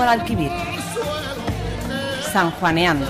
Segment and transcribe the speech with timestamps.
[0.00, 0.50] Guadalquivir.
[2.32, 3.06] San Juaneando.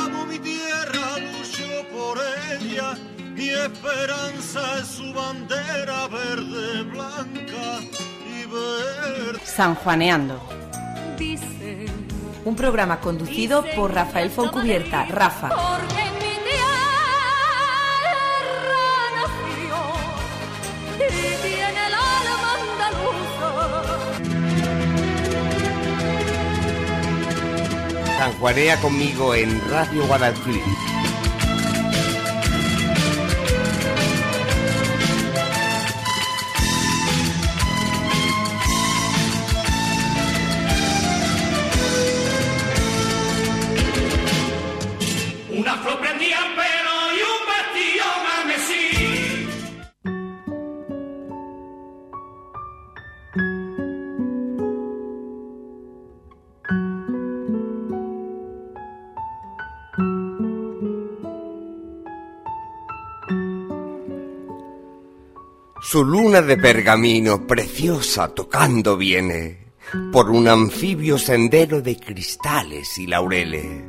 [0.00, 2.16] Amo mi tierra, lucho por
[2.50, 2.96] ella,
[3.34, 7.80] mi esperanza es su bandera verde, blanca
[8.26, 9.40] y verde.
[9.44, 10.40] San Juaneando.
[12.46, 15.50] Un programa conducido por Rafael Foncubierta, Rafa.
[28.18, 28.32] Andaluza.
[28.32, 30.97] Sanjuanea conmigo en Radio Guadalquivir.
[65.90, 69.72] Su luna de pergamino preciosa tocando viene
[70.12, 73.84] por un anfibio sendero de cristales y laureles.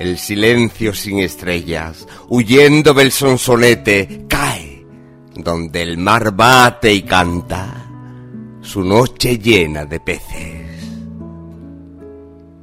[0.00, 4.84] El silencio sin estrellas, huyendo del sonsonete, cae
[5.36, 7.88] donde el mar bate y canta
[8.60, 10.67] su noche llena de peces.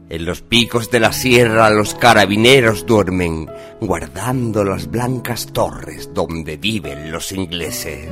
[0.07, 3.49] En los picos de la sierra los carabineros duermen,
[3.81, 8.07] guardando las blancas torres donde viven los ingleses.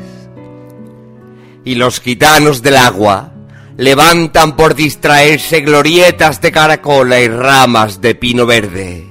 [1.64, 3.32] Y los gitanos del agua
[3.78, 9.08] levantan por distraerse glorietas de caracola y ramas de pino verde.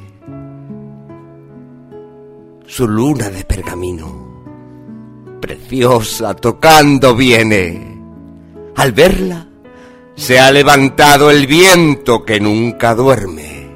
[2.66, 4.44] Su luna de pergamino,
[5.40, 8.00] preciosa, tocando viene.
[8.74, 9.46] Al verla,
[10.14, 13.70] se ha levantado el viento que nunca duerme.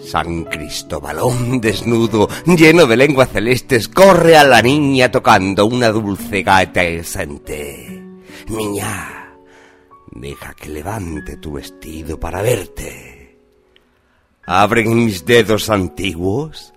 [0.00, 6.82] San Cristobalón desnudo, lleno de lenguas celestes, corre a la niña tocando una dulce gaita
[6.82, 8.02] esente.
[8.48, 9.32] Niña,
[10.10, 13.38] deja que levante tu vestido para verte.
[14.44, 16.74] Abren mis dedos antiguos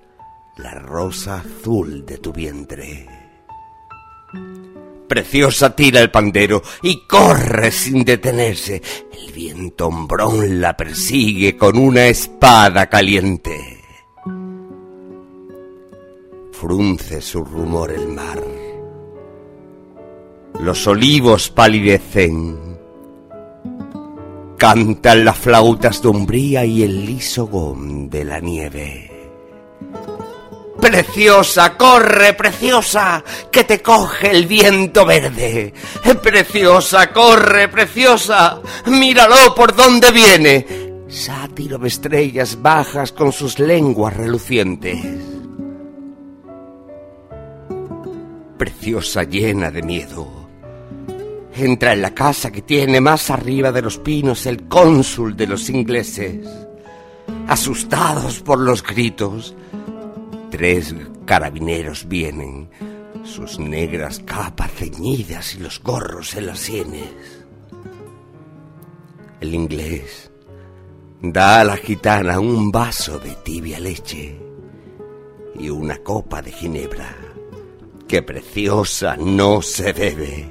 [0.58, 3.08] la rosa azul de tu vientre.
[5.08, 8.82] Preciosa tira el pandero y corre sin detenerse.
[9.12, 13.84] El viento hombrón la persigue con una espada caliente.
[16.52, 18.42] Frunce su rumor el mar.
[20.60, 22.58] Los olivos palidecen.
[24.58, 29.12] Cantan las flautas de umbría y el liso gom de la nieve.
[30.86, 35.74] Preciosa, corre, preciosa, que te coge el viento verde.
[36.22, 40.66] Preciosa, corre, preciosa, míralo por dónde viene.
[41.08, 45.00] Sátiro de estrellas bajas con sus lenguas relucientes.
[48.56, 50.28] Preciosa llena de miedo.
[51.56, 55.68] Entra en la casa que tiene más arriba de los pinos el cónsul de los
[55.68, 56.48] ingleses.
[57.48, 59.56] Asustados por los gritos,
[60.56, 62.70] Tres carabineros vienen,
[63.26, 67.44] sus negras capas ceñidas y los gorros en las sienes.
[69.42, 70.32] El inglés
[71.22, 74.40] da a la gitana un vaso de tibia leche
[75.60, 77.14] y una copa de ginebra
[78.08, 80.50] que preciosa no se bebe.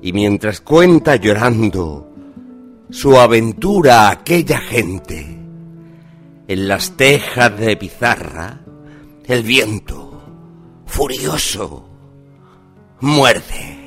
[0.00, 2.14] Y mientras cuenta llorando
[2.88, 5.37] su aventura a aquella gente,
[6.48, 8.60] en las tejas de pizarra,
[9.26, 10.22] el viento,
[10.86, 11.88] furioso,
[13.00, 13.77] muerde.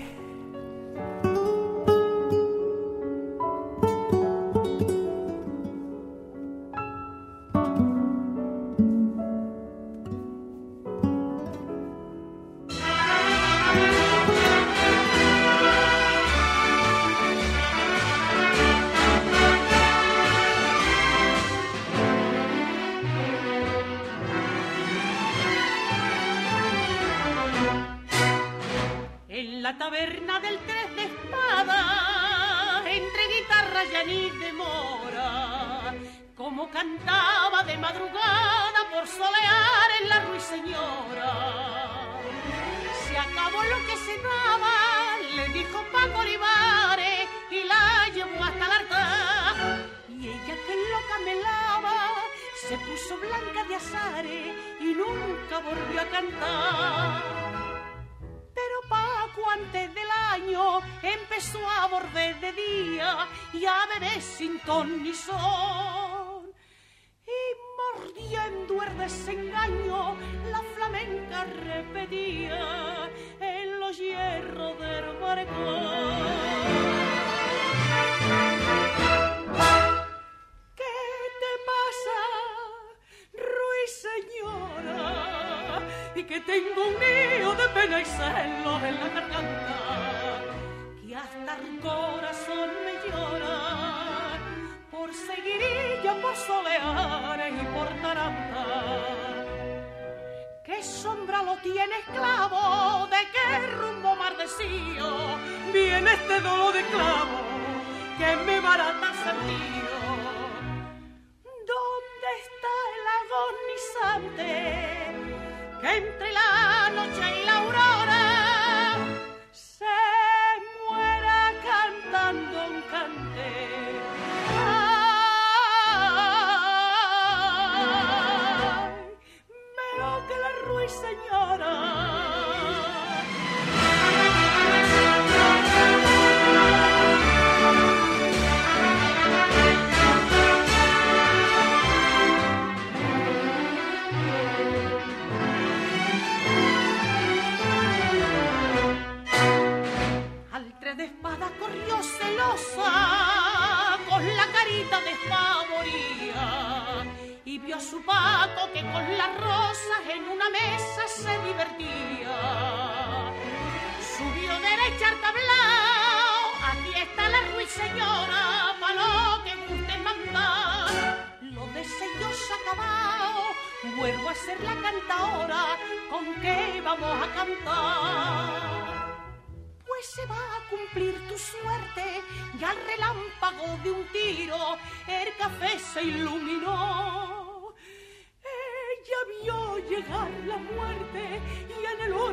[101.61, 105.37] tiene esclavo, de qué rumbo mardecío
[105.71, 107.41] viene este dolor de clavo
[108.17, 109.80] que me barata sentir.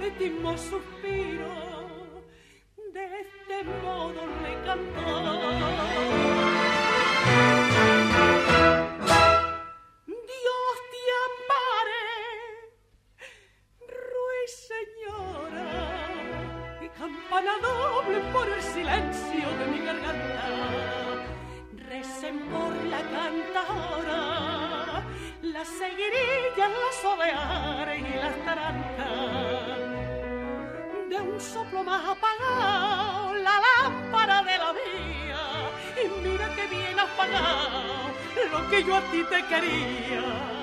[0.05, 2.23] último suspiro,
[2.93, 6.48] de este modo le cantó.
[39.49, 40.58] quería.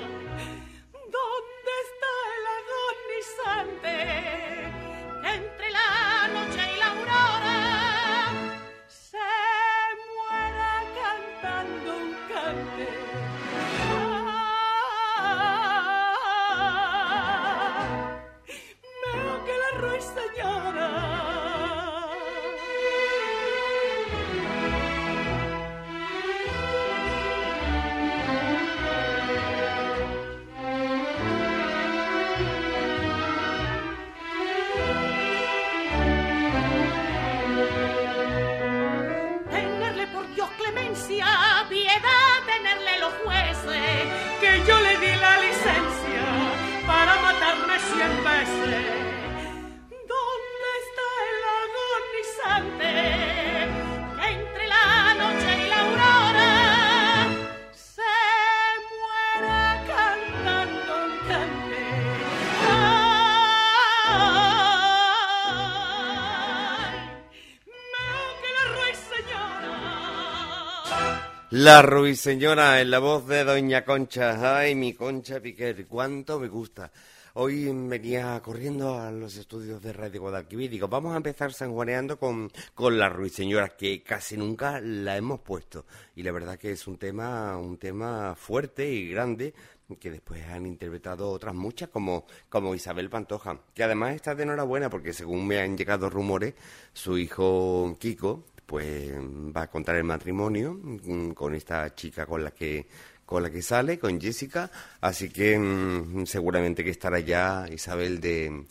[71.66, 74.56] La ruiseñora en la voz de Doña Concha.
[74.56, 76.92] Ay, mi Concha Piquer, cuánto me gusta.
[77.34, 80.70] Hoy venía corriendo a los estudios de Radio Guadalquivir.
[80.70, 85.86] Digo, vamos a empezar sanjuaneando con, con la ruiseñora, que casi nunca la hemos puesto.
[86.14, 89.52] Y la verdad que es un tema, un tema fuerte y grande,
[89.98, 94.88] que después han interpretado otras muchas, como, como Isabel Pantoja, que además está de enhorabuena
[94.88, 96.54] porque según me han llegado rumores,
[96.92, 99.12] su hijo Kiko pues
[99.56, 102.86] va a contar el matrimonio mm, con esta chica con la que
[103.24, 104.70] con la que sale, con Jessica,
[105.00, 108.66] así que mm, seguramente que estará ya Isabel de,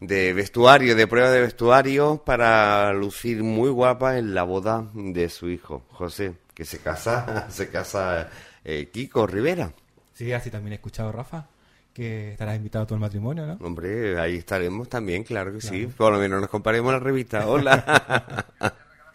[0.00, 5.48] de vestuario, de prueba de vestuario para lucir muy guapa en la boda de su
[5.48, 8.28] hijo, José, que se casa, se casa
[8.64, 9.72] eh, Kiko Rivera.
[10.14, 11.46] Sí, así también he escuchado, Rafa,
[11.92, 13.58] que estarás invitado a tu matrimonio, ¿no?
[13.64, 15.86] Hombre, ahí estaremos también, claro que sí.
[15.86, 17.46] Por lo menos nos comparemos la revista.
[17.46, 18.46] Hola.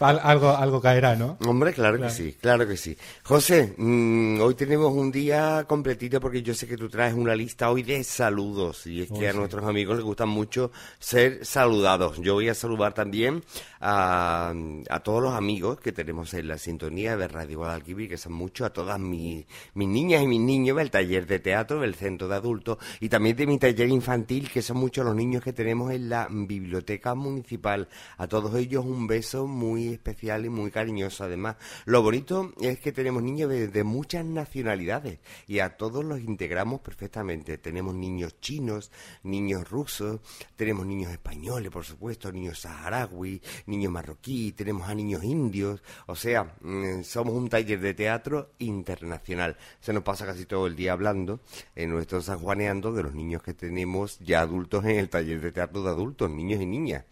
[0.00, 1.38] Al- algo, algo caerá, ¿no?
[1.46, 2.96] Hombre, claro, que sí, claro que sí.
[3.24, 7.70] José, mm, hoy tenemos un día completito porque yo sé que tú traes una lista
[7.70, 12.18] hoy de saludos y es que a nuestros amigos les gusta mucho ser saludados.
[12.20, 13.42] Yo voy a saludar también
[13.80, 14.52] a,
[14.90, 18.66] a todos los amigos que tenemos en la sintonía de Radio Guadalquivir, que son muchos,
[18.66, 22.34] a todas mis, mis niñas y mis niños del taller de teatro, del centro de
[22.36, 26.08] adultos y también de mi taller infantil, que son muchos los niños que tenemos en
[26.08, 27.88] la biblioteca municipal.
[28.18, 31.24] A todos ellos un beso muy especial y muy cariñoso.
[31.24, 36.80] Además, lo bonito es que tenemos niños de, muchas nacionalidades y a todos los integramos
[36.80, 37.58] perfectamente.
[37.58, 38.90] Tenemos niños chinos,
[39.22, 40.20] niños rusos,
[40.56, 45.82] tenemos niños españoles, por supuesto, niños saharaui, niños marroquí, tenemos a niños indios.
[46.06, 49.56] O sea, mm, somos un taller de teatro internacional.
[49.80, 51.40] Se nos pasa casi todo el día hablando
[51.74, 55.82] en nuestro sanjuaneando de los niños que tenemos ya adultos en el taller de teatro
[55.82, 57.04] de adultos, niños y niñas.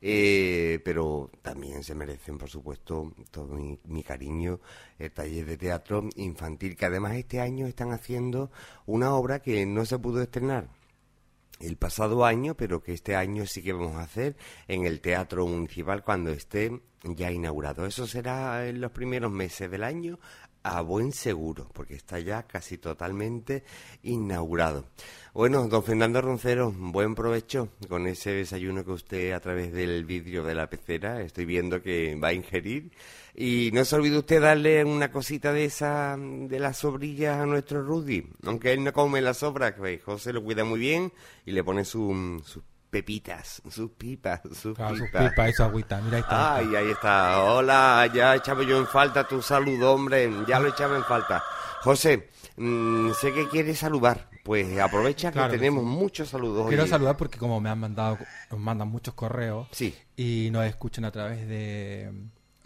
[0.00, 4.60] Eh, pero también se merecen, por supuesto, todo mi, mi cariño,
[4.98, 8.50] el taller de teatro infantil, que además este año están haciendo
[8.86, 10.68] una obra que no se pudo estrenar
[11.60, 14.36] el pasado año, pero que este año sí que vamos a hacer
[14.68, 17.86] en el Teatro Municipal cuando esté ya inaugurado.
[17.86, 20.18] Eso será en los primeros meses del año
[20.62, 23.64] a buen seguro, porque está ya casi totalmente
[24.02, 24.84] inaugurado.
[25.34, 30.42] Bueno, don Fernando Roncero, buen provecho con ese desayuno que usted a través del vidrio
[30.44, 32.90] de la pecera estoy viendo que va a ingerir.
[33.34, 37.82] Y no se olvide usted darle una cosita de esa, de las sobrillas a nuestro
[37.82, 39.74] Rudy, aunque él no come las sobras,
[40.04, 41.12] José lo cuida muy bien
[41.46, 45.30] y le pone su- sus pepitas, sus pipas, sus Claro, sus pipas.
[45.30, 46.00] pipas y su agüita.
[46.00, 46.54] Mira, ahí está.
[46.56, 47.42] Ay, ahí está.
[47.42, 50.30] Hola, ya echaba yo en falta tu saludo, hombre.
[50.46, 51.42] Ya lo echaba en falta.
[51.82, 54.28] José, mm, sé que quieres saludar.
[54.44, 55.90] Pues aprovecha que Claro que tenemos sí.
[55.90, 56.88] muchos saludos Quiero hoy.
[56.88, 58.16] saludar porque como me han mandado,
[58.50, 59.94] nos mandan muchos correos Sí.
[60.16, 62.10] y nos escuchan a través de,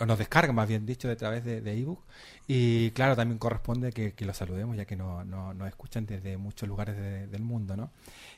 [0.03, 2.01] o nos descargan más bien dicho, de través de, ebook.
[2.49, 6.69] Y claro, también corresponde que, los saludemos ya que no- no- nos escuchan desde muchos
[6.69, 7.91] lugares de- del mundo, ¿no?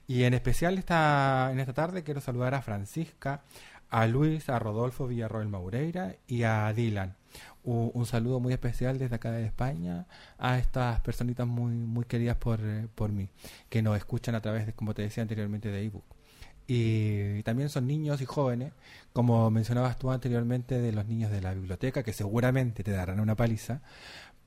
[0.07, 3.43] Y en especial esta, en esta tarde quiero saludar a Francisca,
[3.91, 7.17] a Luis, a Rodolfo Villarroel Maureira y a Dylan.
[7.63, 10.07] Un, un saludo muy especial desde acá de España
[10.39, 13.31] a estas personitas muy, muy queridas por, eh, por mí,
[13.71, 16.05] que nos escuchan a través, de, como te decía anteriormente, de ebook.
[16.67, 18.73] Y también son niños y jóvenes,
[19.13, 23.37] como mencionabas tú anteriormente, de los niños de la biblioteca, que seguramente te darán una
[23.37, 23.83] paliza,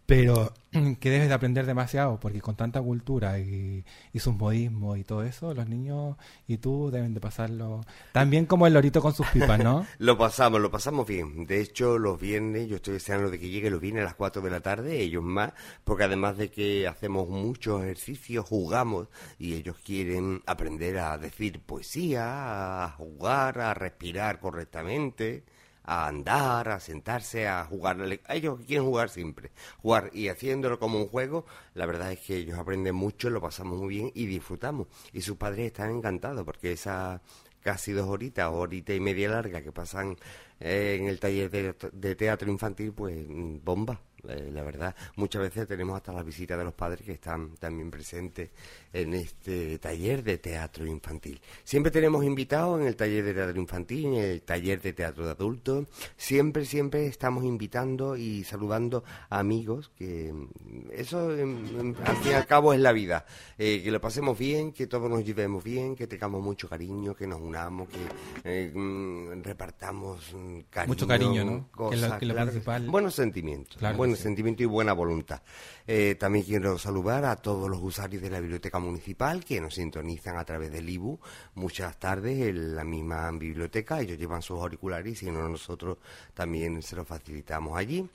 [0.08, 0.54] pero
[1.00, 3.84] que debes de aprender demasiado, porque con tanta cultura y,
[4.14, 6.16] y sus modismos y todo eso, los niños
[6.48, 7.82] y tú deben de pasarlo
[8.14, 9.86] también como el lorito con sus pipas, ¿no?
[10.00, 11.46] Lo pasamos, lo pasamos bien.
[11.46, 14.42] De hecho, los viernes, yo estoy deseando de que llegue los viernes a las 4
[14.42, 15.52] de la tarde, ellos más,
[15.84, 22.86] porque además de que hacemos muchos ejercicios, jugamos, y ellos quieren aprender a decir poesía,
[22.86, 25.44] a jugar, a respirar correctamente,
[25.88, 27.98] a andar, a sentarse, a jugar.
[28.30, 29.52] Ellos quieren jugar siempre,
[29.82, 33.80] jugar y haciéndolo como un juego, la verdad es que ellos aprenden mucho, lo pasamos
[33.80, 34.88] muy bien y disfrutamos.
[35.14, 37.22] Y sus padres están encantados porque esa
[37.62, 40.18] casi dos horitas, horita y media larga que pasan
[40.60, 44.00] eh, en el taller de, teatro infantil, pues mm, bomba.
[44.28, 47.90] Eh, la verdad, muchas veces tenemos hasta las visitas de los padres que están también
[47.92, 48.50] presentes
[48.94, 51.40] en este taller de teatro infantil.
[51.64, 55.32] Siempre tenemos invitados en el taller de teatro infantil, en el taller de teatro de
[55.32, 55.88] adultos.
[56.16, 62.32] Siempre, siempre estamos invitando y saludando a amigos, que mm, eso em, em, al fin
[62.32, 63.26] y al cabo es la vida.
[63.58, 67.28] Eh, que lo pasemos bien, que todos nos llevemos bien, que tengamos mucho cariño, que
[67.28, 67.98] nos unamos, que
[68.44, 70.88] eh, mm, repartamos mm, cariño.
[70.88, 71.90] Mucho cariño, ¿no?
[71.90, 72.52] Que lo- que lo claro.
[72.52, 72.88] principal.
[72.90, 74.24] Buenos sentimientos, Claro que buenos sí.
[74.24, 75.42] sentimientos y buena voluntad.
[75.86, 80.38] Eh, también quiero saludar a todos los usuarios de la Biblioteca Municipal que nos sintonizan
[80.38, 81.20] a través del IBU
[81.56, 84.00] muchas tardes en la misma biblioteca.
[84.02, 85.98] Ellos llevan sus auriculares y si no, nosotros
[86.34, 88.08] también se los facilitamos allí.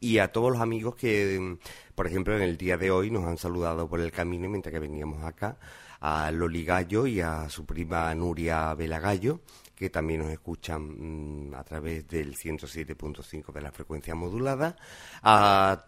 [0.00, 1.58] y a todos los amigos que, mm,
[1.94, 4.80] por ejemplo, en el día de hoy nos han saludado por el camino mientras que
[4.80, 5.58] veníamos acá,
[6.00, 9.40] a Loli Gallo y a su prima Nuria Velagallo,
[9.82, 14.76] que también nos escuchan mm, a través del 107.5 de la frecuencia modulada,
[15.22, 15.86] a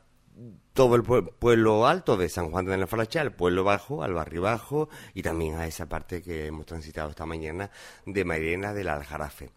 [0.72, 4.14] todo el pue- pueblo alto de San Juan de la Falacha, al pueblo bajo, al
[4.14, 7.70] barrio bajo y también a esa parte que hemos transitado esta mañana
[8.04, 9.50] de Mairena del Aljarafe.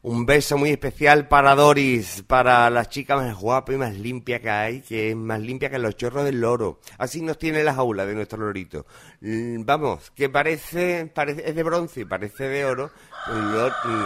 [0.00, 4.48] Un beso muy especial para Doris, para la chica más guapa y más limpia que
[4.48, 6.78] hay, que es más limpia que los chorros del loro.
[6.98, 8.86] Así nos tiene la jaula de nuestro lorito.
[9.20, 12.92] Vamos, que parece, parece es de bronce, parece de oro.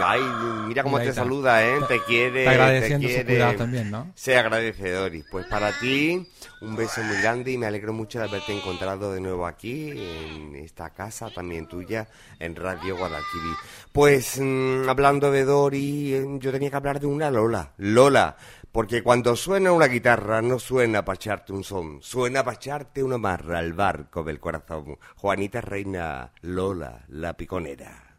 [0.03, 0.21] Ay,
[0.67, 1.79] mira cómo te saluda, ¿eh?
[1.87, 3.53] Te quiere, agradeciendo te su quiere.
[3.57, 4.11] también, ¿no?
[4.15, 5.25] Se agradece, Doris.
[5.31, 6.27] Pues para ti,
[6.61, 10.55] un beso muy grande y me alegro mucho de haberte encontrado de nuevo aquí, en
[10.55, 12.07] esta casa también tuya,
[12.39, 13.55] en Radio Guadalquivir.
[13.91, 17.71] Pues mm, hablando de Doris, eh, yo tenía que hablar de una Lola.
[17.77, 18.35] Lola.
[18.71, 23.19] Porque cuando suena una guitarra no suena para echarte un son, suena para echarte una
[23.19, 24.97] marra al barco del corazón.
[25.15, 28.12] Juanita Reina, Lola, la piconera.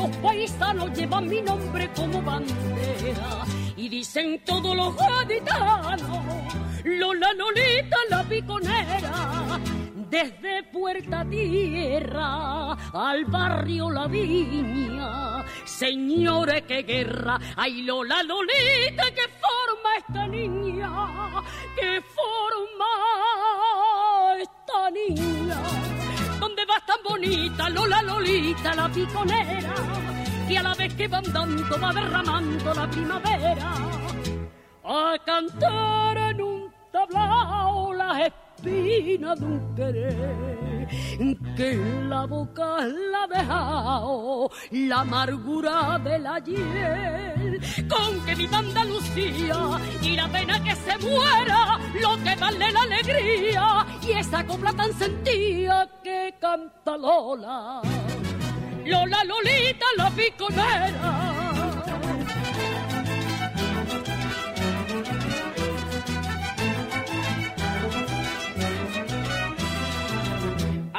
[0.00, 3.44] Los paisanos llevan mi nombre como bandera
[3.76, 6.24] y dicen todos los gaditanos,
[6.84, 9.60] Lola Lolita la piconera,
[10.08, 19.96] desde Puerta Tierra al barrio La Viña, señores qué guerra, ay Lola Lolita que forma
[19.98, 20.90] esta niña,
[21.78, 22.90] que forma
[24.40, 25.99] esta niña.
[26.70, 29.74] ¿Dónde vas tan bonita, Lola Lolita, la piconera?
[30.48, 33.74] Y a la vez que van dando va derramando la primavera.
[34.84, 38.20] A cantar en un tablao las
[38.60, 40.88] espinas de un querer
[41.56, 43.26] que en la boca la
[44.72, 47.60] la amargura del ayer.
[47.88, 49.56] Con que mi Andalucía
[50.02, 54.92] y la pena que se muera, lo que vale la alegría y esa copla tan
[54.94, 57.82] sentía que canta Lola.
[58.84, 61.40] Lola Lolita la piconera.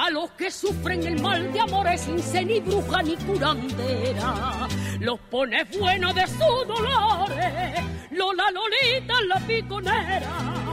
[0.02, 4.68] A los que sufren el mal de amores sin ser ni bruja ni curandera.
[5.00, 10.64] Los pones buenos de sus dolores, Lola Lolita la piconera.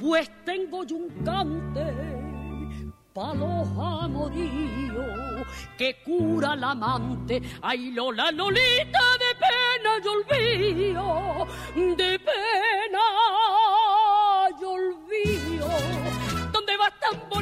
[0.00, 1.86] Pues tengo yo un cante
[3.12, 5.46] pa' los amoríos
[5.78, 7.40] que cura al amante.
[7.62, 11.46] Ay, Lola Lolita de pena y olvido,
[11.96, 12.73] de pena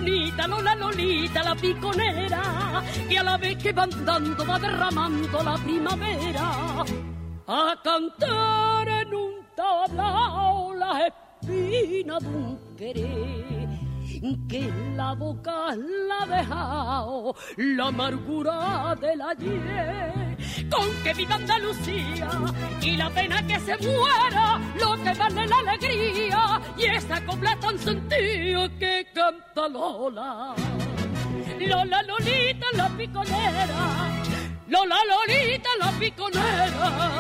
[0.03, 2.83] tan bonita, Lola Lolita, la piconera?
[3.09, 6.85] Que a la vez que van dando va derramando la primavera.
[7.47, 13.53] A cantar en un tablao la espina de un querer
[14.49, 17.05] que en la boca la ha
[17.57, 20.32] la amargura del ayer.
[20.71, 22.29] Con que viva Andalucía
[22.81, 27.79] y la pena que se muera, lo que vale la alegría y esa copla tan
[27.79, 30.55] sentida que canta Lola.
[31.61, 34.11] Lola Lolita la piconera,
[34.69, 37.13] Lola Lolita la piconera.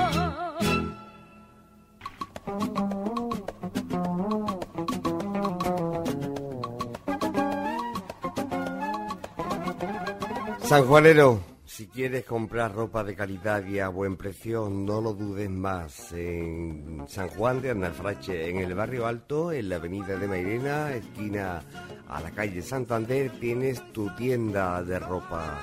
[10.72, 11.40] San Juanero,
[11.74, 16.12] si quieres comprar ropa de calidad y a buen precio, no lo dudes más.
[16.12, 21.62] En San Juan de Andalfrache, en el barrio alto, en la avenida de Mairena, esquina
[22.08, 25.58] a la calle Santander, tienes tu tienda de ropa.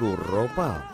[0.00, 0.90] ¿Tu ropa?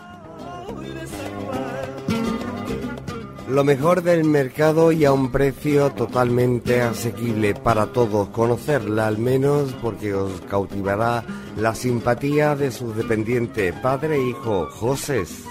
[3.51, 8.29] Lo mejor del mercado y a un precio totalmente asequible para todos.
[8.29, 11.25] Conocerla al menos porque os cautivará
[11.57, 15.43] la simpatía de sus dependientes, padre e hijo, Josés.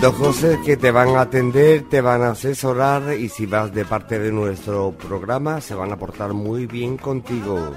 [0.00, 3.84] Dos José que te van a atender, te van a asesorar y si vas de
[3.84, 7.72] parte de nuestro programa se van a portar muy bien contigo.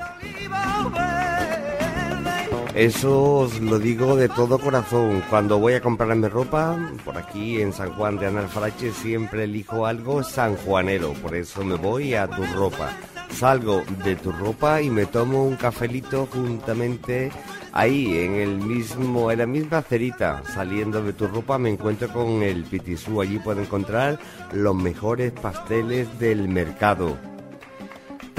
[2.80, 5.22] Eso os lo digo de todo corazón.
[5.30, 10.24] Cuando voy a comprarme ropa, por aquí en San Juan de Analfarache siempre elijo algo
[10.24, 11.12] sanjuanero.
[11.12, 12.96] Por eso me voy a tu ropa.
[13.32, 17.34] Salgo de tu ropa y me tomo un cafelito juntamente
[17.74, 20.42] ahí, en el mismo, en la misma cerita.
[20.46, 23.20] Saliendo de tu ropa me encuentro con el Pitisú.
[23.20, 24.18] Allí puedo encontrar
[24.54, 27.18] los mejores pasteles del mercado.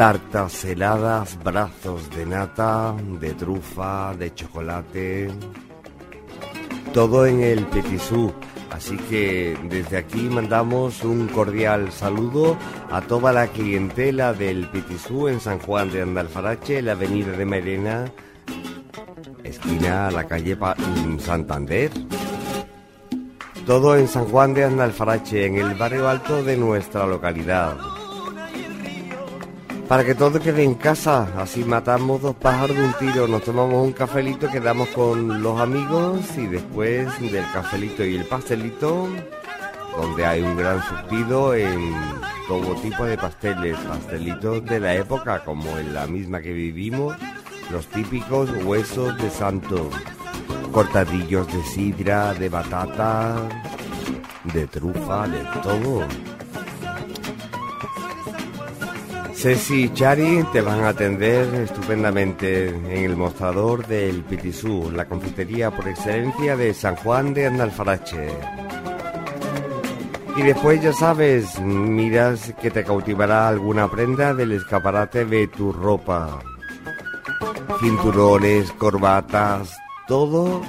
[0.01, 5.29] Tartas heladas, brazos de nata, de trufa, de chocolate,
[6.95, 8.33] todo en el Petisú.
[8.71, 12.57] Así que desde aquí mandamos un cordial saludo
[12.91, 18.11] a toda la clientela del Petisú en San Juan de Andalfarache, la avenida de Merena,
[19.45, 20.57] esquina a la calle
[21.19, 21.91] Santander.
[23.67, 28.00] Todo en San Juan de Andalfarache, en el barrio alto de nuestra localidad.
[29.91, 33.85] Para que todo quede en casa, así matamos dos pájaros de un tiro, nos tomamos
[33.85, 39.09] un cafelito, quedamos con los amigos y después del cafelito y el pastelito,
[39.97, 41.93] donde hay un gran surtido en
[42.47, 47.17] todo tipo de pasteles, pastelitos de la época como en la misma que vivimos,
[47.73, 49.91] los típicos huesos de santo,
[50.71, 53.43] cortadillos de sidra, de batata,
[54.55, 56.30] de trufa, de todo.
[59.41, 65.71] Ceci y Chari te van a atender estupendamente en el mostrador del Pitisú, la confitería
[65.71, 68.29] por excelencia de San Juan de Andalfarache.
[70.37, 76.41] Y después ya sabes, miras que te cautivará alguna prenda del escaparate de tu ropa.
[77.81, 79.75] Cinturones, corbatas,
[80.07, 80.61] todo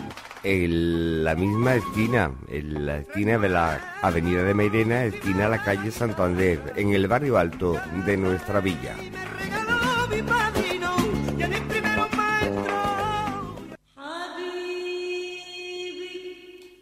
[0.43, 5.63] en la misma esquina, en la esquina de la avenida de Mairena, esquina de la
[5.63, 8.95] calle Santander, en el barrio alto de nuestra villa.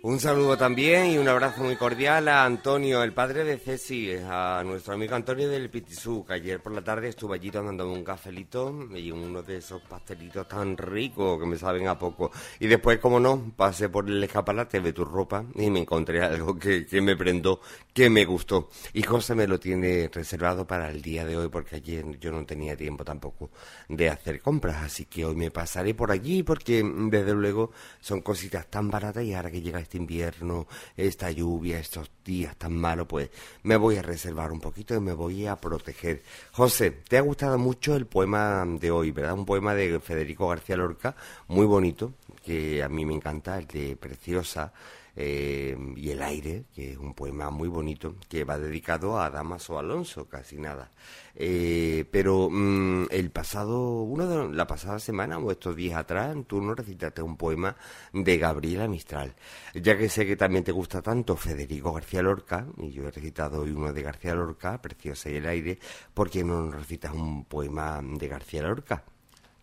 [0.09, 4.63] Un saludo también y un abrazo muy cordial a Antonio, el padre de Ceci, a
[4.65, 8.87] nuestro amigo Antonio del Pitisú, que ayer por la tarde estuve allí tomándome un cafelito
[8.95, 12.31] y uno de esos pastelitos tan ricos que me saben a poco.
[12.59, 16.57] Y después, como no, pasé por el escaparate de tu ropa y me encontré algo
[16.57, 17.61] que, que me prendó,
[17.93, 18.69] que me gustó.
[18.93, 22.43] Y José me lo tiene reservado para el día de hoy porque ayer yo no
[22.47, 23.51] tenía tiempo tampoco
[23.87, 27.69] de hacer compras, así que hoy me pasaré por allí porque desde luego
[27.99, 32.75] son cositas tan baratas y ahora que llega este invierno, esta lluvia, estos días tan
[32.75, 33.29] malos, pues
[33.63, 36.23] me voy a reservar un poquito y me voy a proteger.
[36.51, 39.33] José, te ha gustado mucho el poema de hoy, ¿verdad?
[39.33, 41.15] Un poema de Federico García Lorca,
[41.47, 44.73] muy bonito, que a mí me encanta, el de Preciosa.
[45.15, 49.77] Eh, y el aire, que es un poema muy bonito, que va dedicado a Damaso
[49.79, 50.91] Alonso, casi nada.
[51.35, 56.61] Eh, pero mm, el pasado, uno de, la pasada semana o estos días atrás, tú
[56.61, 57.75] no recitaste un poema
[58.13, 59.35] de Gabriela Mistral.
[59.73, 63.61] Ya que sé que también te gusta tanto Federico García Lorca, y yo he recitado
[63.61, 65.79] hoy uno de García Lorca, Preciosa y el aire,
[66.13, 69.03] ¿por qué no recitas un poema de García Lorca?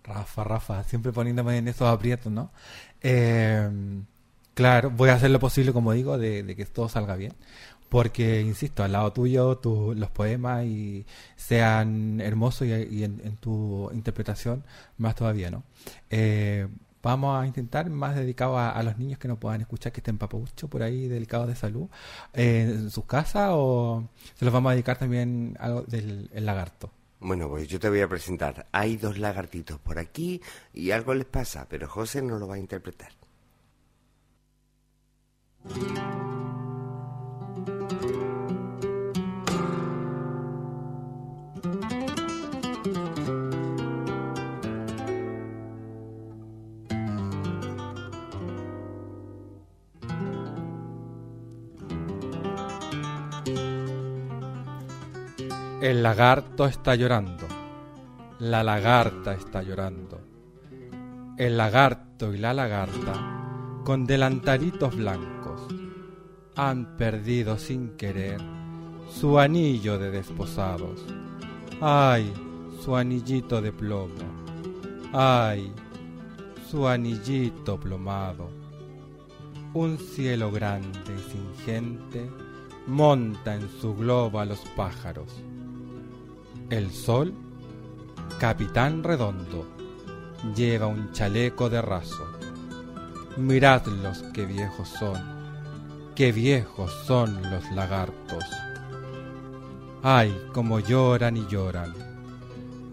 [0.04, 2.52] Rafa, Rafa, siempre poniéndome en esos aprietos, ¿no?
[3.00, 3.68] Eh,
[4.56, 7.34] claro, voy a hacer lo posible, como digo, de, que todo salga bien.
[7.88, 14.64] Porque, insisto, al lado tuyo tu, los poemas y sean hermosos y, en, tu interpretación
[14.98, 15.62] más todavía, ¿no?
[16.10, 16.66] Eh,
[17.02, 20.68] vamos a intentar más dedicado a, los niños que no puedan escuchar, que estén papucho
[20.68, 21.88] por ahí, delicados de salud,
[22.34, 26.46] eh, en sus casas o se los vamos a dedicar también a algo del el
[26.46, 26.90] lagarto.
[27.20, 28.66] Bueno, pues yo te voy a presentar.
[28.72, 30.40] Hay dos lagartitos por aquí
[30.72, 33.15] y algo les pasa, pero José no lo va a interpretar.
[55.86, 57.46] El lagarto está llorando.
[58.40, 60.20] La lagarta está llorando.
[61.38, 63.12] El lagarto y la lagarta,
[63.84, 65.35] con delantaritos blancos,
[66.56, 68.40] han perdido sin querer
[69.10, 71.04] su anillo de desposados.
[71.80, 72.32] ¡Ay!
[72.82, 74.14] Su anillito de plomo.
[75.12, 75.72] ¡Ay!
[76.70, 78.48] Su anillito plomado.
[79.74, 82.30] Un cielo grande y sin gente
[82.86, 85.28] monta en su globo a los pájaros.
[86.70, 87.34] El sol,
[88.40, 89.66] capitán redondo,
[90.54, 92.24] lleva un chaleco de raso.
[93.36, 95.35] Miradlos qué viejos son,
[96.16, 98.42] qué viejos son los lagartos.
[100.02, 101.94] Ay, cómo lloran y lloran.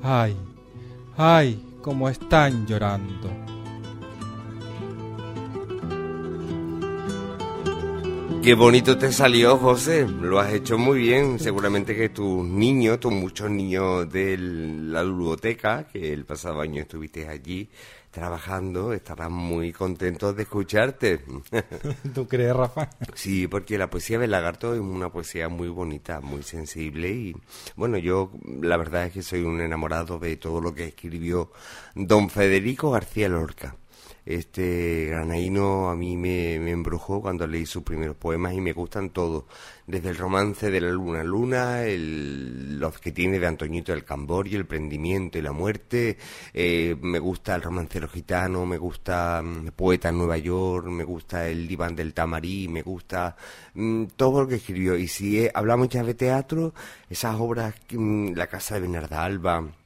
[0.03, 0.36] Ay,
[1.15, 3.29] ay, cómo están llorando.
[8.43, 10.06] Qué bonito te salió, José.
[10.06, 11.39] Lo has hecho muy bien.
[11.39, 17.25] Seguramente que tus niños, tus muchos niños de la biblioteca, que el pasado año estuviste
[17.29, 17.69] allí
[18.12, 21.21] trabajando, estarán muy contentos de escucharte.
[22.13, 22.89] ¿Tú crees, Rafa?
[23.15, 27.36] Sí, porque la poesía de Lagarto es una poesía muy bonita, muy sensible y
[27.77, 28.29] bueno, yo
[28.62, 31.53] la verdad es que soy un enamorado de todo lo que escribió
[31.95, 33.77] don Federico García Lorca.
[34.25, 39.43] Este granaíno a mí me, embrujó cuando leí sus primeros poemas y me gustan todos,
[39.86, 44.57] desde el romance de la luna luna, el, los que tiene de Antoñito del Camborio,
[44.57, 46.17] el prendimiento y la muerte,
[46.53, 51.47] eh, me gusta el romancero gitano, me gusta mm, Poeta en Nueva York, me gusta
[51.49, 53.36] el diván del tamarí, me gusta
[53.73, 54.95] mm, todo lo que escribió.
[54.95, 56.73] Y si hablamos ya de teatro,
[57.09, 59.83] esas obras, mm, La casa de Bernarda Alba,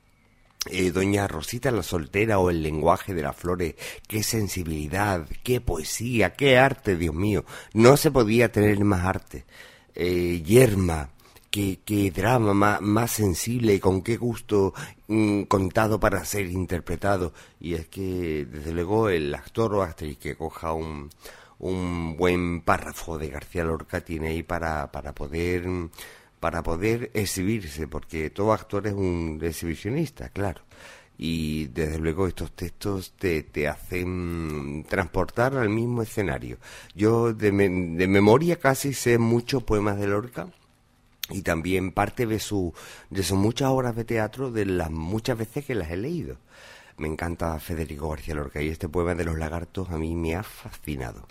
[0.66, 3.76] eh, doña Rosita la soltera o el lenguaje de las flores,
[4.08, 9.46] qué sensibilidad, qué poesía, qué arte, Dios mío, no se podía tener más arte.
[9.96, 11.10] Eh, yerma,
[11.50, 14.74] qué, qué drama más, más, sensible y con qué gusto
[15.08, 17.34] mm, contado para ser interpretado.
[17.60, 21.10] Y es que, desde luego, el actor o actriz que coja un,
[21.60, 25.66] un buen párrafo de García Lorca tiene ahí para poder
[26.40, 30.62] para poder exhibirse, porque todo actor es un exhibicionista, claro.
[31.18, 36.58] Y desde luego estos textos te, te hacen transportar al mismo escenario.
[36.94, 40.48] Yo de, memoria casi sé muchos poemas de Lorca
[41.32, 42.74] y también parte de, su,
[43.10, 46.38] de sus muchas obras de teatro, de las muchas veces que las he leído.
[46.98, 50.44] Me encanta Federico García Lorca y este poema de los lagartos a mí me ha
[50.44, 51.28] fascinado.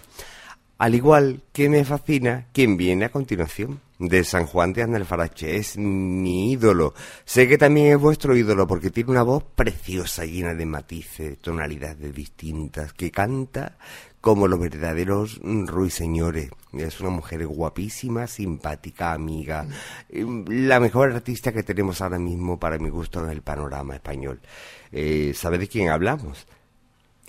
[0.78, 5.56] Al igual que me fascina quien viene a continuación, de San Juan de Andalfarache.
[5.56, 6.94] Es mi ídolo.
[7.24, 12.14] Sé que también es vuestro ídolo porque tiene una voz preciosa, llena de matices, tonalidades
[12.14, 13.78] distintas, que canta
[14.20, 16.50] como los verdaderos ruiseñores.
[16.72, 19.66] Es una mujer guapísima, simpática, amiga,
[20.10, 24.40] la mejor artista que tenemos ahora mismo para mi gusto en el panorama español.
[24.90, 26.46] Eh, ¿Sabes de quién hablamos?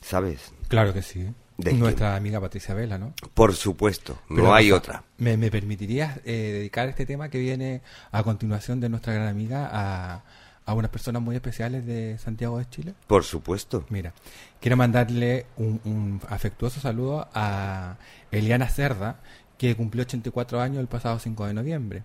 [0.02, 0.54] ¿Sabes?
[0.70, 1.28] Claro que sí.
[1.58, 3.14] Nuestra amiga Patricia Vela, ¿no?
[3.34, 5.04] Por supuesto, no hay otra.
[5.18, 9.68] ¿Me, me permitirías eh, dedicar este tema que viene a continuación de nuestra gran amiga
[9.72, 10.24] a,
[10.66, 12.94] a unas personas muy especiales de Santiago de Chile?
[13.08, 13.86] Por supuesto.
[13.90, 14.14] Mira,
[14.62, 17.98] quiero mandarle un, un afectuoso saludo a
[18.32, 19.20] Eliana Cerda,
[19.58, 22.04] que cumplió 84 años el pasado 5 de noviembre.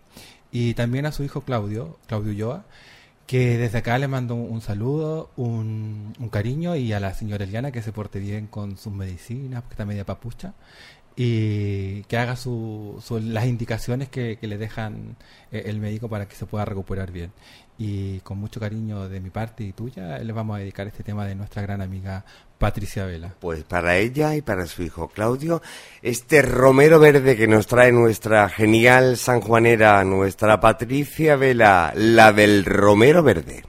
[0.50, 2.64] Y también a su hijo Claudio, Claudio Ulloa,
[3.26, 7.82] que desde acá le mando un, saludo, un, cariño y a la señora Eliana que
[7.82, 10.54] se porte bien con sus medicinas, porque está media papucha,
[11.16, 15.16] y que haga su, las indicaciones que, le dejan
[15.50, 17.32] eh, el médico para que se pueda recuperar bien.
[17.78, 21.26] Y con mucho cariño de mi parte y tuya, le vamos a dedicar este tema
[21.26, 22.24] de nuestra gran amiga
[22.58, 23.34] Patricia Vela.
[23.40, 25.62] Pues para ella y para su hijo Claudio,
[26.00, 33.22] este romero verde que nos trae nuestra genial sanjuanera, nuestra Patricia Vela, la del romero
[33.22, 33.64] verde.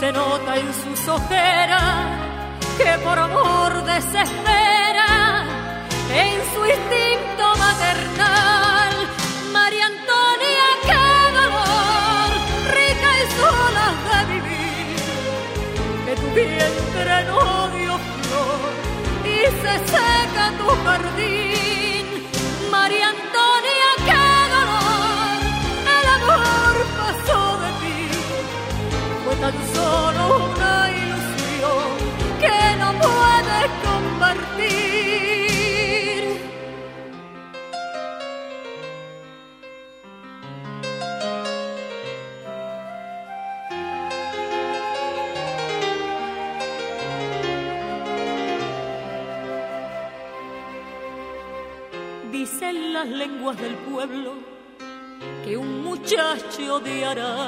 [0.00, 2.06] Se nota en sus ojeras
[2.76, 5.44] que por amor desespera
[6.12, 8.92] en su instinto maternal.
[9.52, 11.06] María Antonia, qué
[11.40, 12.30] dolor,
[12.78, 14.96] rica y sola de vivir,
[16.06, 18.70] que tu vientre no dio flor
[19.24, 21.63] y se seca tu jardín.
[29.44, 31.88] Tan solo una ilusión
[32.40, 34.74] que no puedes compartir.
[52.32, 54.32] Dicen las lenguas del pueblo
[55.44, 57.43] que un muchacho juró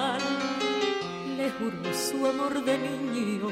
[2.16, 3.48] su amor de niño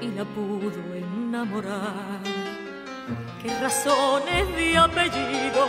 [0.00, 2.20] y la pudo enamorar.
[3.42, 5.64] Qué razones de apellido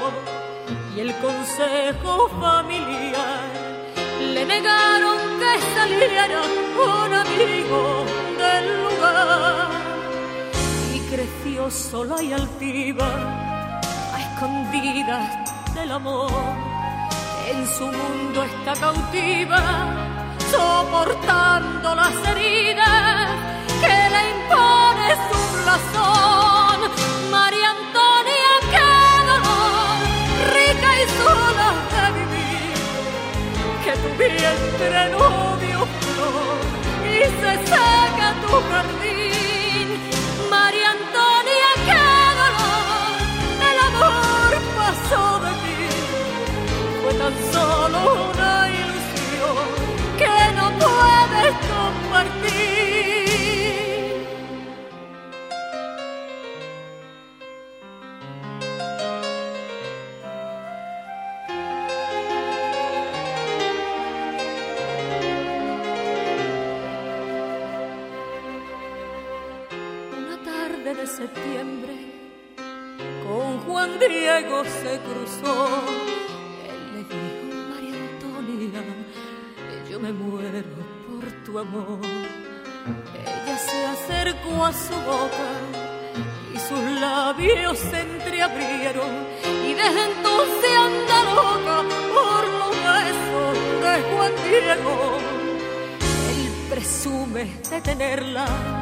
[0.96, 3.50] y el consejo familiar
[4.34, 6.42] le negaron que saliera
[6.90, 8.06] un amigo
[8.42, 9.70] del lugar
[10.94, 13.10] y creció sola y altiva
[14.14, 16.32] a escondidas del amor.
[17.52, 20.05] En su mundo está cautiva
[20.52, 23.30] soportando las heridas
[23.82, 26.80] que le impone su blasón.
[27.32, 28.92] María Antonia, qué
[29.32, 29.98] dolor,
[30.58, 32.78] rica y sola de vivir,
[33.84, 35.28] que tu vientre no
[35.64, 36.60] dio flor
[37.04, 39.88] y se seca tu jardín.
[40.50, 42.06] María Antonia, qué
[42.42, 43.18] dolor,
[43.70, 45.80] el amor pasó de ti,
[47.02, 48.35] fue tan solo
[73.28, 75.82] con Juan Diego se cruzó.
[76.68, 78.84] Él le dijo, María Antonia,
[79.90, 80.64] yo me muero
[81.08, 82.00] por tu amor.
[83.16, 85.50] Ella se acercó a su boca
[86.54, 89.10] y sus labios se entreabrieron
[89.66, 91.84] y desde entonces anda loca
[92.14, 95.18] por los besos de Juan Diego.
[96.30, 98.75] Él presume de tenerla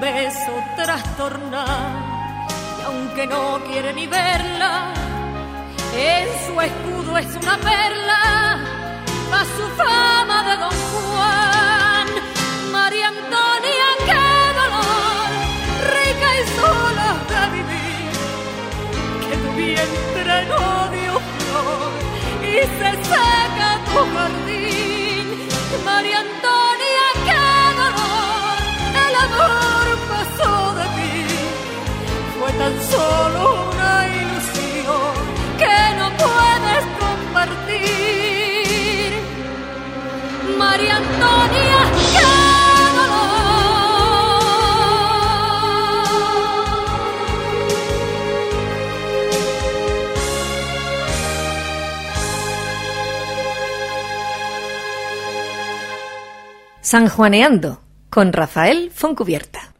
[0.00, 2.06] beso trastornar
[2.78, 4.92] y aunque no quiere ni verla,
[5.96, 8.58] en su escudo es una perla
[9.32, 12.06] a su fama de Don Juan.
[12.72, 14.26] María Antonia, qué
[14.60, 15.28] dolor,
[15.94, 18.10] rica y sola de vivir,
[19.28, 21.92] que tu vientre no dio flor
[22.42, 25.26] y se seca tu jardín.
[25.84, 26.35] María Antonia,
[32.58, 35.14] tan solo una ilusión
[35.58, 38.26] que no puedes compartir.
[40.58, 41.80] María Antonia,
[56.80, 59.75] Sanjuaneando con Rafael Foncubierta.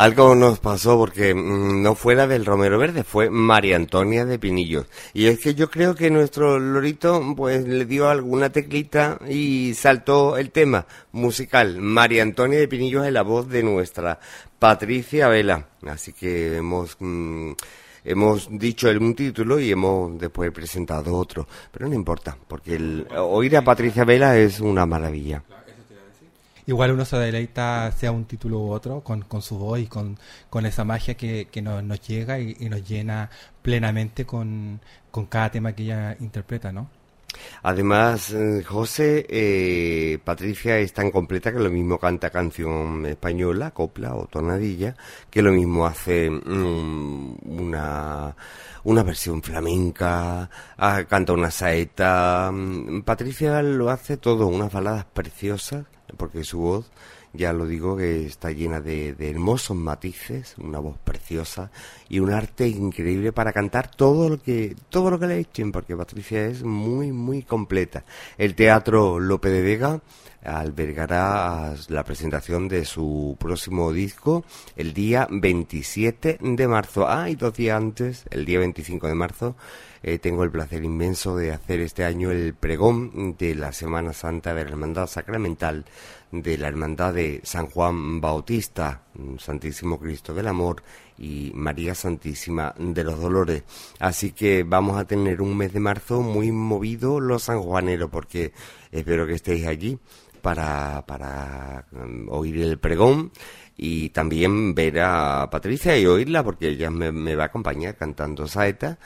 [0.00, 4.86] Algo nos pasó porque mm, no fuera del Romero Verde, fue María Antonia de Pinillos.
[5.12, 10.38] Y es que yo creo que nuestro lorito pues le dio alguna teclita y saltó
[10.38, 11.82] el tema musical.
[11.82, 14.18] María Antonia de Pinillos es la voz de nuestra
[14.58, 15.66] Patricia Vela.
[15.86, 16.96] Así que hemos...
[16.98, 17.52] Mm,
[18.02, 23.54] hemos dicho un título y hemos después presentado otro, pero no importa, porque el, oír
[23.58, 25.42] a Patricia Vela es una maravilla.
[26.70, 30.16] Igual uno se deleita, sea un título u otro, con, con su voz y con,
[30.50, 33.28] con esa magia que, que nos, nos llega y, nos llena
[33.60, 34.80] plenamente con,
[35.10, 36.88] con cada tema que ella interpreta, ¿no?
[37.62, 44.14] Además, eh, José, eh, Patricia es tan completa que lo mismo canta canción española, copla
[44.14, 44.96] o tonadilla,
[45.30, 48.36] que lo mismo hace mm, una,
[48.84, 52.50] una versión flamenca, ah, canta una saeta.
[52.52, 55.84] Mm, Patricia lo hace todo, unas baladas preciosas
[56.16, 56.90] porque su voz,
[57.32, 61.70] ya lo digo, que está llena de, hermosos matices, una voz preciosa
[62.08, 65.96] y un arte increíble para cantar todo lo que todo lo que le echen, porque
[65.96, 68.04] Patricia es muy muy completa.
[68.36, 70.00] El Teatro Lope de Vega
[70.42, 74.44] albergará la presentación de su próximo disco
[74.76, 77.06] el día 27 de marzo.
[77.08, 79.56] Ah, y dos días antes, el día 25 de marzo,
[80.02, 84.54] eh, tengo el placer inmenso de hacer este año el pregón de la Semana Santa
[84.54, 85.84] de la Hermandad Sacramental
[86.32, 89.02] de la Hermandad de San Juan Bautista,
[89.38, 90.82] Santísimo Cristo del Amor
[91.18, 93.64] y María Santísima de los Dolores.
[93.98, 98.52] Así que vamos a tener un mes de marzo muy movido los sanjuaneros porque
[98.90, 99.98] espero que estéis allí
[100.40, 103.32] para, para um, oír el pregón
[103.76, 108.46] y también ver a Patricia y oírla porque ella me, me va a acompañar cantando
[108.46, 108.98] saeta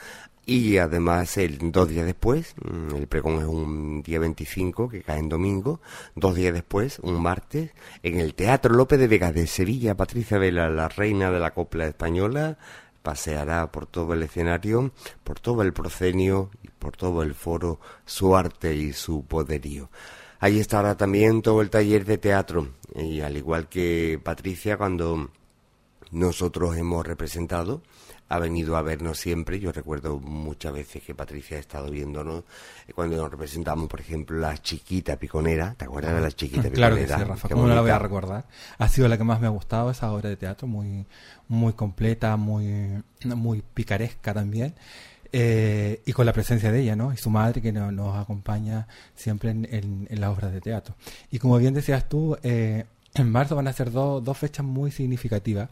[0.45, 5.19] y además, el, dos días después, mm, el pregón es un día 25, que cae
[5.19, 5.81] en domingo,
[6.15, 7.71] dos días después, un martes,
[8.03, 11.87] en el Teatro López de Vega de Sevilla, Patricia Vela, la reina de la copla
[11.87, 12.57] española,
[13.01, 14.91] paseará por todo el escenario,
[15.23, 19.89] por todo el proscenio y por todo el foro su arte y su poderío.
[20.39, 22.69] Ahí estará también todo el taller de teatro.
[22.95, 25.29] Y al igual que Patricia, cuando
[26.11, 27.81] nosotros hemos representado,
[28.27, 29.59] ha venido a vernos siempre.
[29.59, 32.43] Yo recuerdo muchas veces que Patricia ha estado viéndonos
[32.87, 35.75] eh, cuando nos representamos, por ejemplo, la chiquita piconera.
[35.77, 37.17] ¿Te acuerdas de la chiquita Claro piconera?
[37.17, 38.45] que sí, Rafa, ¿cómo no la voy a recordar?
[38.77, 41.05] Ha sido la que más me ha gustado esa obra de teatro, muy,
[41.47, 44.73] muy completa, muy, muy picaresca también.
[45.37, 47.11] Eh, y con la presencia de ella, ¿no?
[47.11, 50.95] Y su madre que no- nos acompaña siempre en, en- en las obras de teatro.
[51.29, 54.91] Y como bien decías tú, eh, en marzo van a ser dos dos fechas muy
[54.91, 55.69] significativas.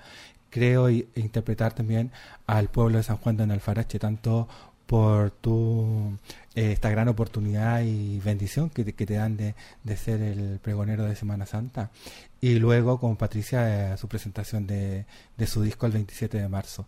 [0.53, 2.11] Creo y, e interpretar también
[2.45, 4.47] al pueblo de San Juan de Alfarache, tanto
[4.85, 6.15] por tu
[6.53, 11.15] eh, esta gran oportunidad y bendición que te, dan de, de ser el pregonero de
[11.15, 11.89] Semana Santa
[12.39, 15.05] y luego con Patricia eh, su presentación de,
[15.37, 16.85] de su disco el 27 de marzo.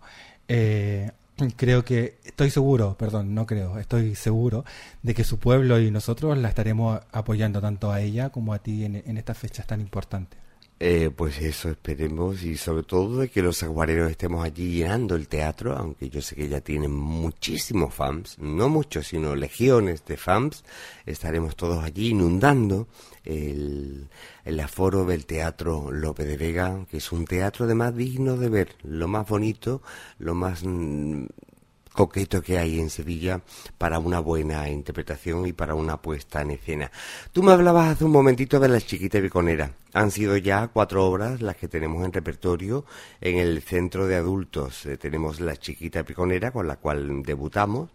[0.47, 1.09] Eh,
[1.55, 4.63] creo que, estoy seguro, perdón, no creo, estoy seguro
[5.01, 8.85] de que su pueblo y nosotros la estaremos apoyando tanto a ella como a ti
[8.85, 10.44] en estas fechas tan importantes.
[10.77, 15.29] Eh, pues eso esperemos y sobre todo de que los aguareros estemos allí llenando el
[15.29, 20.65] teatro, aunque yo sé que ya tienen muchísimos fans, no muchos, sino legiones de fans,
[21.05, 22.89] estaremos todos allí inundando
[23.23, 24.09] el,
[24.43, 28.49] el aforo del Teatro Lope de Vega, que es un teatro de más digno de
[28.49, 29.81] ver, lo más bonito,
[30.19, 31.25] lo más mm,
[31.95, 33.41] coqueto que hay en Sevilla
[33.77, 36.91] para una buena interpretación y para una puesta en escena.
[37.31, 39.71] Tú me hablabas hace un momentito de las chiquitas biconeras.
[39.93, 42.85] Han sido ya cuatro obras las que tenemos en repertorio
[43.21, 44.85] en el centro de adultos.
[44.85, 47.89] Eh, tenemos La chiquita piconera con la cual debutamos.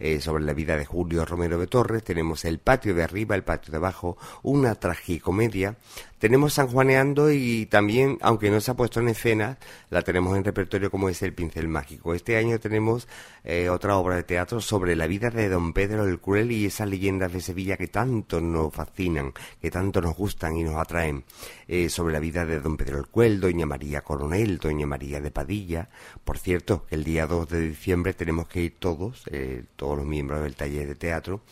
[0.00, 3.44] eh, sobre la vida de Julio Romero de Torres, tenemos El patio de arriba, El
[3.44, 5.76] patio de abajo, una tragicomedia,
[6.18, 9.58] tenemos San Juaneando y también, aunque no se ha puesto en escena,
[9.90, 12.14] la tenemos en repertorio como es El pincel mágico.
[12.14, 13.08] Este año tenemos
[13.44, 16.88] eh, otra obra de teatro sobre la vida de Don Pedro el Cruel y esas
[16.88, 21.24] leyendas de Sevilla que tanto nos fascinan, que tanto nos gustan y nos atraen.
[21.70, 25.30] Eh, sobre la vida de Don Pedro el Cruel, Doña María Coronel, Doña María de
[25.30, 25.90] Padilla.
[26.24, 30.42] Por cierto, el día 2 de diciembre tenemos que ir todos, eh, todos los miembros
[30.42, 31.42] del taller de teatro,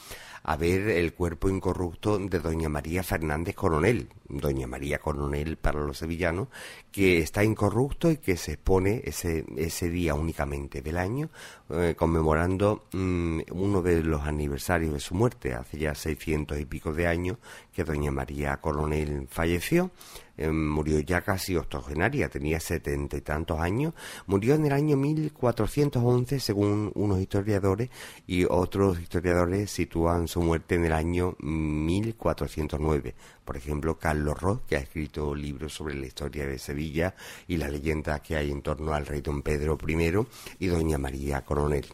[0.42, 5.98] a ver el cuerpo incorrupto de Doña María Fernández Coronel, Doña María Coronel para los
[5.98, 6.48] sevillanos,
[6.90, 11.30] que está incorrupto y que se expone ese, ese día únicamente del año,
[11.70, 16.92] eh, conmemorando mm, uno de los aniversarios de su muerte, hace ya 600 y pico
[16.92, 17.38] de años
[17.72, 19.90] que Doña María Coronel falleció.
[20.38, 23.94] Eh, murió ya casi octogenaria, tenía setenta y tantos años,
[24.26, 27.88] murió en el año 1411 según unos historiadores
[28.26, 33.14] y otros historiadores sitúan su muerte en el año 1409.
[33.46, 37.14] Por ejemplo, Carlos Ross, que ha escrito libros sobre la historia de Sevilla
[37.46, 40.26] y las leyendas que hay en torno al rey don Pedro I
[40.58, 41.86] y doña María Coronel.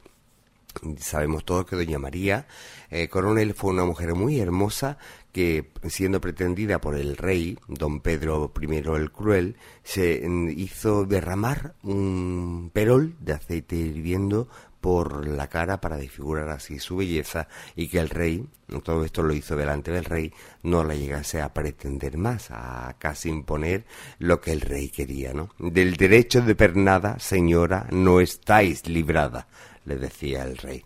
[0.98, 2.46] Sabemos todos que doña María
[2.90, 4.96] eh, Coronel fue una mujer muy hermosa
[5.32, 11.74] que, siendo pretendida por el rey, don Pedro I el Cruel, se mm, hizo derramar
[11.82, 14.48] un perol de aceite hirviendo
[14.82, 18.44] por la cara para desfigurar así su belleza y que el rey,
[18.82, 23.28] todo esto lo hizo delante del rey, no la llegase a pretender más, a casi
[23.28, 23.86] imponer
[24.18, 25.50] lo que el rey quería, ¿no?
[25.58, 29.46] Del derecho de pernada, señora, no estáis librada,
[29.84, 30.84] le decía el rey.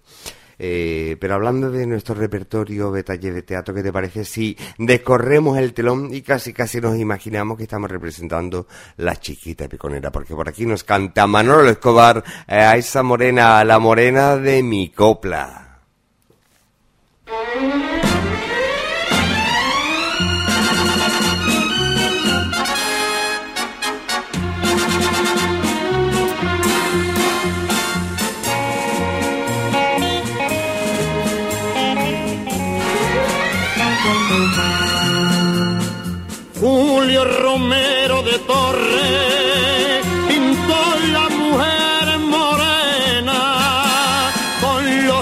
[0.58, 5.74] Eh, pero hablando de nuestro repertorio de de teatro, ¿qué te parece si descorremos el
[5.74, 10.10] telón y casi casi nos imaginamos que estamos representando la chiquita piconera?
[10.10, 14.62] Porque por aquí nos canta Manolo Escobar eh, a esa morena, a la morena de
[14.62, 15.65] mi copla.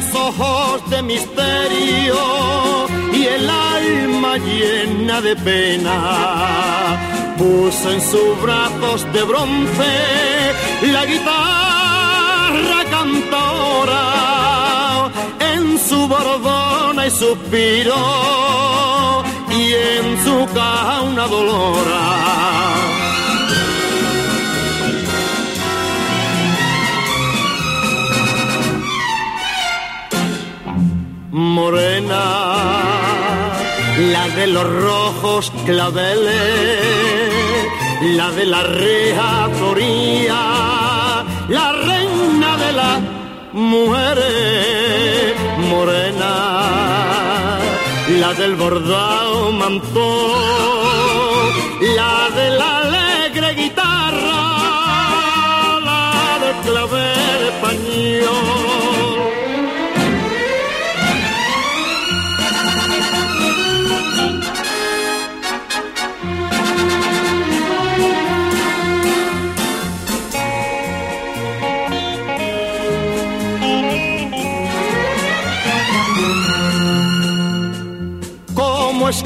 [0.05, 2.17] Los ojos de misterio
[3.13, 7.35] y el alma llena de pena.
[7.39, 10.53] Puso en sus brazos de bronce
[10.93, 14.05] la guitarra cantora
[15.41, 17.95] en su bordona y suspiro
[19.51, 23.04] y en su caja una dolora.
[31.37, 32.22] Morena,
[33.99, 36.80] la de los rojos claveles,
[38.16, 43.01] la de la reja toría, la reina de las
[43.53, 46.55] mujeres, morena
[48.20, 49.91] la del bordado mantón,
[51.97, 52.74] la de la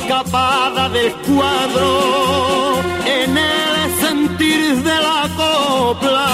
[0.09, 6.28] escapada del cuadro en el sentir de la copla.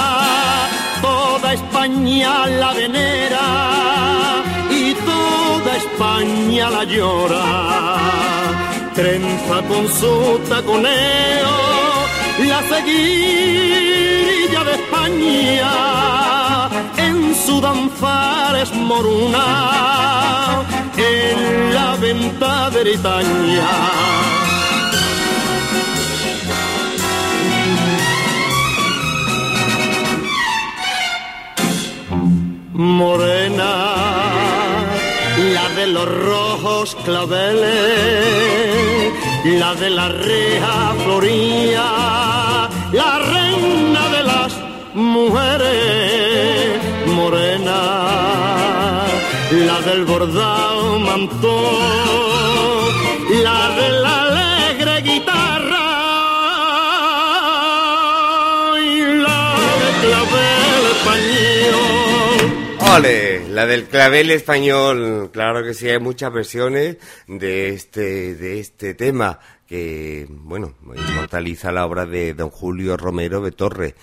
[1.02, 7.44] Toda España la venera y toda España la llora.
[8.94, 11.54] Trenza con su taconeo
[12.48, 15.72] la seguilla de España
[16.96, 20.04] en su danzar es moruna
[20.97, 23.70] en la venta de Bretaña.
[32.72, 33.72] Morena,
[35.55, 38.24] la de los rojos claveles,
[39.45, 41.84] la de la reja floría,
[42.92, 44.53] la reina de las
[44.95, 48.43] mujeres, morena,
[49.61, 51.42] la del bordado mantón,
[53.42, 55.78] la de la alegre guitarra
[58.80, 62.38] y la de clavel español.
[62.96, 63.48] ¡Ole!
[63.50, 65.30] La del clavel español.
[65.32, 66.96] Claro que sí, hay muchas versiones
[67.28, 73.52] de este, de este tema que, bueno, inmortaliza la obra de don Julio Romero de
[73.52, 73.94] Torre,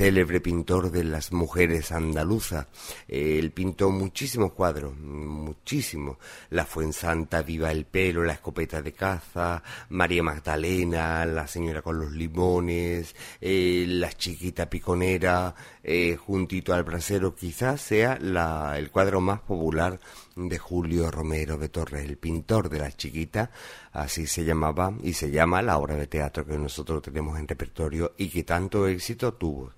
[0.00, 2.68] célebre pintor de las mujeres andaluzas.
[3.06, 6.16] Él pintó muchísimos cuadros, muchísimos.
[6.48, 12.12] La Fuensanta, Viva el Pelo, La Escopeta de Caza, María Magdalena, La Señora con los
[12.12, 19.40] Limones, eh, La Chiquita Piconera, eh, juntito al brasero, quizás sea la, el cuadro más
[19.40, 19.98] popular
[20.36, 23.50] de Julio Romero de Torres, el pintor de la chiquita,
[23.92, 28.12] así se llamaba y se llama la obra de teatro que nosotros tenemos en repertorio
[28.16, 29.72] y que tanto éxito tuvo.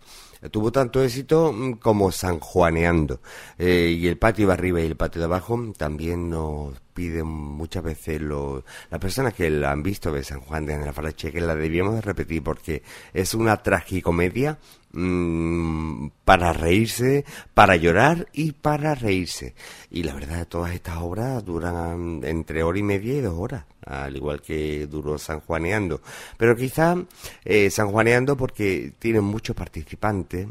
[0.50, 3.20] Tuvo tanto éxito mm, como San Juaneando.
[3.58, 7.82] Eh, y el patio de arriba y el patio de abajo también nos piden muchas
[7.82, 11.54] veces lo, las personas que la han visto de San Juan de Anafarache que la
[11.54, 12.82] debíamos de repetir porque
[13.12, 14.58] es una tragicomedia
[14.92, 17.24] mm, para reírse,
[17.54, 19.54] para llorar y para reírse.
[19.90, 24.16] Y la verdad, todas estas obras duran entre hora y media y dos horas, al
[24.16, 26.00] igual que duró San Juaneando.
[26.36, 26.96] Pero quizá
[27.44, 30.48] eh, San Juaneando porque tiene muchos participantes,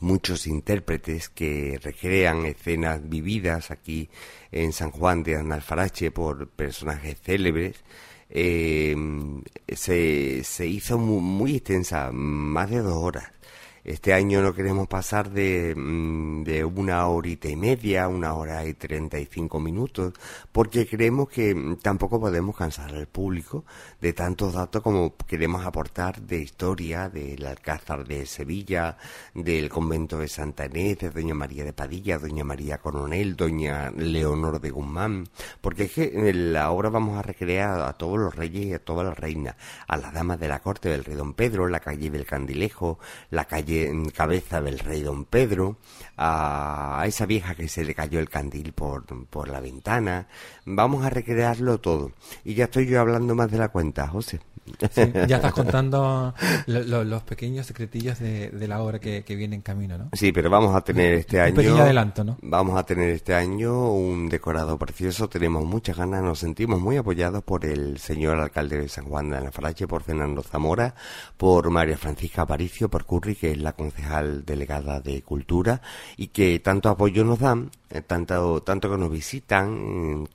[0.00, 4.08] muchos intérpretes que recrean escenas vividas aquí
[4.52, 7.76] en San Juan de Analfarache por personajes célebres.
[8.30, 8.94] Eh,
[9.74, 13.37] se, se hizo muy, muy extensa, más de dos horas.
[13.88, 18.74] Este año no queremos pasar de, mm, de, una horita y media, una hora y
[18.74, 20.12] treinta y cinco minutos,
[20.52, 23.64] porque creemos que mm, tampoco podemos cansar al público
[23.98, 28.98] de tantos datos como queremos aportar de historia del Alcázar de Sevilla,
[29.32, 34.60] del convento de Santa Inés, de Doña María de Padilla, Doña María Coronel, Doña Leonor
[34.60, 35.24] de Guzmán,
[35.62, 38.84] porque es que en la obra vamos a recrear a todos los reyes y a
[38.84, 42.10] todas las reinas, a las damas de la corte del rey Don Pedro, la calle
[42.10, 42.98] del Candilejo,
[43.30, 45.76] la calle en cabeza del rey don Pedro,
[46.16, 50.26] a, esa vieja que se le cayó el candil por, por la ventana.
[50.64, 52.12] Vamos a recrearlo todo.
[52.44, 54.40] Y ya estoy yo hablando más de la cuenta, José.
[54.90, 56.34] Sí, ya estás contando
[56.66, 60.10] lo- lo- los pequeños secretillos de, de la obra que, que viene en camino, ¿no?
[60.12, 61.54] Sí, pero vamos a tener este Un año.
[61.54, 62.36] pequeño adelanto, ¿no?
[62.42, 65.26] Vamos a tener este año un decorado precioso.
[65.26, 69.38] Tenemos muchas ganas, nos sentimos muy apoyados por el señor alcalde de San Juan de
[69.38, 70.94] Anafarache, por Fernando Zamora,
[71.38, 75.80] por María Francisca Aparicio, por Curry, que es la concejal delegada de Cultura,
[76.16, 80.28] y que tanto apoyo nos dan, eh, tanto, tanto que nos visitan,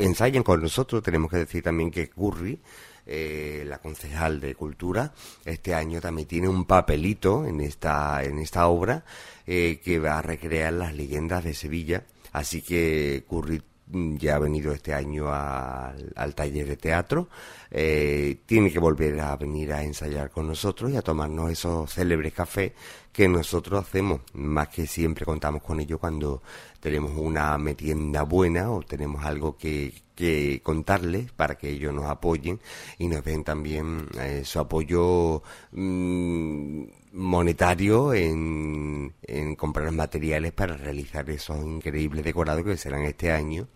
[0.00, 1.02] ensayan con nosotros.
[1.02, 2.60] Tenemos que decir también que Curry
[3.08, 5.12] eh, la concejal de cultura
[5.44, 9.04] este año también tiene un papelito en esta en esta obra
[9.46, 12.02] eh, que va a recrear las leyendas de Sevilla
[12.32, 13.62] así que Curry
[13.92, 17.28] ya ha venido este año al, al taller de teatro
[17.70, 22.32] eh, tiene que volver a venir a ensayar con nosotros y a tomarnos esos célebres
[22.32, 22.72] cafés
[23.12, 24.20] que nosotros hacemos.
[24.34, 26.42] Más que siempre contamos con ello cuando
[26.80, 32.60] tenemos una metienda buena o tenemos algo que, que contarles para que ellos nos apoyen
[32.98, 36.84] y nos den también eh, su apoyo mm,
[37.16, 43.68] monetario en, en comprar materiales para realizar esos increíbles decorados que serán este año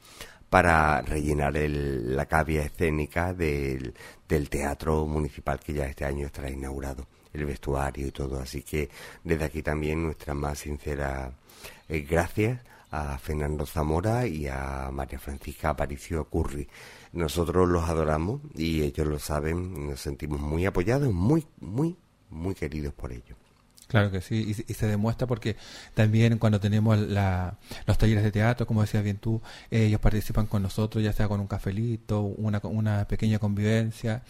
[0.51, 3.95] para rellenar el- la cavia escénica del,
[4.29, 8.41] del teatro municipal que ya este año estará inaugurado, el vestuario y todo.
[8.41, 8.91] Así que
[9.25, 11.33] desde aquí también nuestra más sincera
[11.89, 12.61] eh, gracias
[12.91, 16.67] a Fernando Zamora y a María Francisca Aparicio Curri.
[17.13, 21.97] Nosotros los adoramos y ellos lo saben, nos sentimos muy apoyados, muy, muy,
[22.31, 23.37] muy queridos por ellos.
[23.89, 25.57] Claro que sí, y, se- demuestra porque
[25.95, 30.63] también cuando tenemos la, los talleres de teatro, como decías bien tú, ellos participan con
[30.63, 34.23] nosotros, ya sea con un cafelito, una, una pequeña convivencia.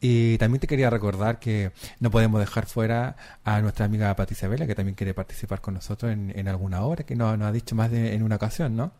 [0.00, 4.66] Y también te quería recordar que no podemos dejar fuera a nuestra amiga Patricia Vela,
[4.66, 7.74] que también quiere participar con nosotros en, en alguna obra, que nos, nos ha dicho
[7.74, 8.92] más de en una ocasión, ¿no?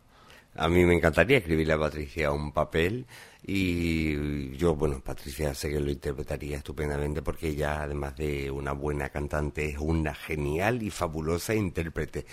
[0.58, 3.06] A mí me encantaría escribirle a Patricia un papel
[3.46, 9.08] y yo, bueno, Patricia sé que lo interpretaría estupendamente porque ella, además de una buena
[9.08, 12.26] cantante, es una genial y fabulosa intérprete.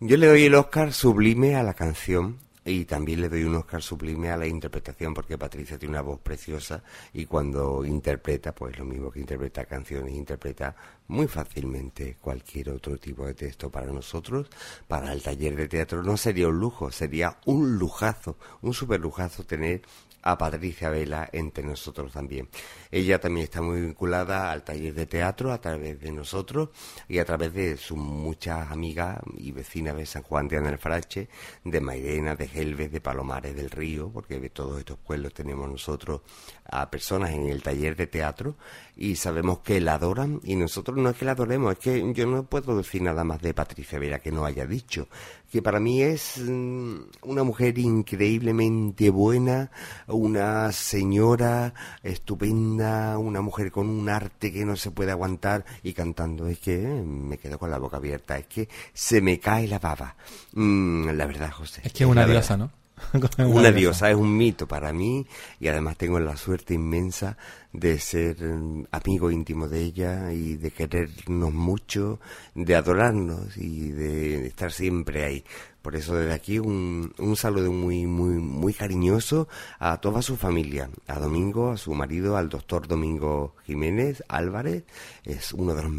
[0.00, 3.82] Yo le doy el Oscar sublime a la canción y también le doy un Oscar
[3.82, 8.84] sublime a la interpretación porque Patricia tiene una voz preciosa y cuando interpreta, pues lo
[8.84, 10.74] mismo que interpreta canciones, interpreta
[11.08, 14.48] muy fácilmente cualquier otro tipo de texto para nosotros.
[14.88, 19.44] Para el taller de teatro no sería un lujo, sería un lujazo, un super lujazo
[19.44, 19.82] tener
[20.24, 22.48] a Patricia Vela entre nosotros también.
[22.90, 26.70] Ella también está muy vinculada al taller de teatro a través de nosotros
[27.08, 31.28] y a través de sus muchas amigas y vecinas de San Juan de Analfarache,
[31.62, 36.22] de Mairena, de Gelves, de Palomares del Río, porque de todos estos pueblos tenemos nosotros
[36.64, 38.56] a personas en el taller de teatro
[38.96, 42.26] y sabemos que la adoran y nosotros no es que la adoremos, es que yo
[42.26, 45.08] no puedo decir nada más de Patricia Vela que no haya dicho,
[45.50, 49.70] que para mí es mm, una mujer increíblemente buena,
[50.06, 56.46] una señora estupenda, una mujer con un arte que no se puede aguantar y cantando
[56.46, 60.16] es que me quedo con la boca abierta, es que se me cae la baba.
[60.52, 61.82] Mm, la verdad, José.
[61.84, 62.56] Es que es una diosa.
[62.56, 62.70] ¿no?
[63.38, 65.26] Una diosa es un mito para mí
[65.58, 67.36] y además tengo la suerte inmensa
[67.74, 72.20] de ser mm, amigo íntimo de ella y de querernos mucho,
[72.54, 75.44] de adorarnos y de estar siempre ahí.
[75.82, 79.48] Por eso desde aquí un, un saludo muy, muy, muy cariñoso
[79.78, 84.84] a toda su familia, a Domingo, a su marido, al doctor Domingo Jiménez Álvarez,
[85.24, 85.92] es uno de los,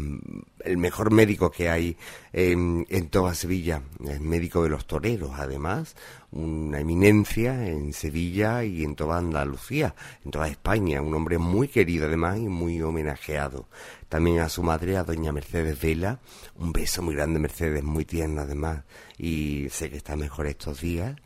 [0.64, 1.96] el mejor médico que hay
[2.32, 5.94] en, en toda Sevilla, es médico de los toreros además,
[6.32, 12.06] una eminencia en Sevilla y en toda Andalucía, en toda España, un hombre muy querido
[12.06, 13.68] además y muy homenajeado.
[14.08, 16.20] También a su madre, a doña Mercedes Vela,
[16.56, 18.84] un beso muy grande Mercedes, muy tierna además,
[19.18, 21.16] y sé que está mejor estos días.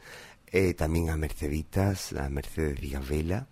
[0.47, 3.47] Eh, también a Merceditas, a Mercedes Díaz Vela,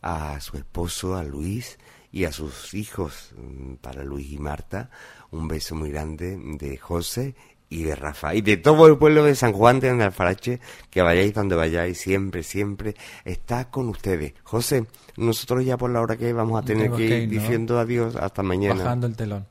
[0.00, 1.78] a su esposo, a Luis,
[2.10, 4.90] y a sus hijos, mm, para Luis y Marta,
[5.30, 7.34] un beso muy grande de José
[7.70, 10.60] y de Rafa y de todo el pueblo de San Juan de Alfarache,
[10.90, 12.94] que vayáis donde vayáis, siempre, siempre
[13.24, 14.32] está con ustedes.
[14.42, 18.42] José, nosotros ya por la hora que vamos a tener que ir diciendo adiós hasta
[18.42, 18.82] mañana.
[18.82, 19.46] Bajando el telón.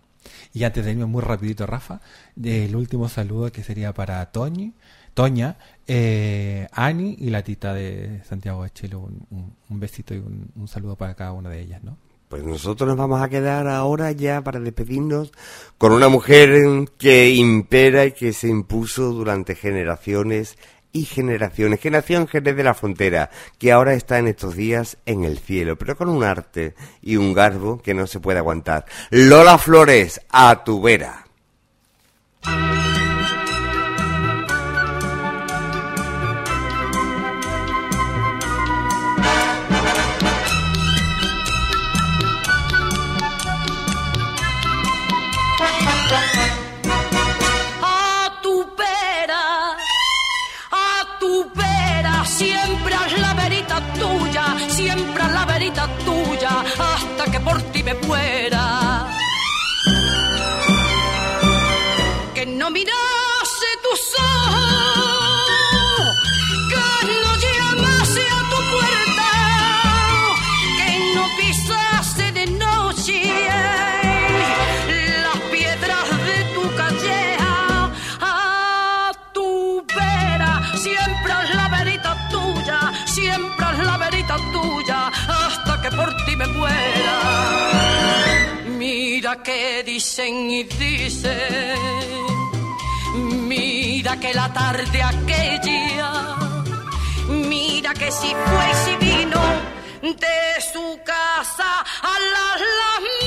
[0.54, 2.02] Y antes de irme muy rapidito, Rafa,
[2.44, 4.74] el último saludo que sería para Toñi,
[5.14, 5.58] Toña,
[5.88, 8.96] eh, Ani y la tita de Santiago de Chile.
[8.96, 11.98] Un, un- un besito y un, un saludo para cada una de ellas, ¿no?
[12.30, 15.32] Pues nosotros nos vamos a quedar ahora ya para despedirnos
[15.78, 20.58] con una mujer que impera y que se impuso durante generaciones
[20.92, 25.24] y generaciones, que nació en de la Frontera, que ahora está en estos días en
[25.24, 28.86] el cielo, pero con un arte y un garbo que no se puede aguantar.
[29.10, 31.28] Lola Flores, a tu vera.
[47.82, 49.78] A tu vera,
[50.72, 57.40] a tu vera, siempre haz la verita tuya, siempre haz la verita tuya, hasta que
[57.40, 58.87] por ti me muera.
[89.44, 91.78] Que dicen y dicen.
[93.48, 96.36] Mira que la tarde aquella
[97.28, 99.42] mira que si fue y si vino
[100.02, 103.27] de su casa a las lamas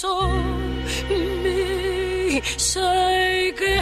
[0.00, 0.32] soul
[1.42, 3.80] me say que.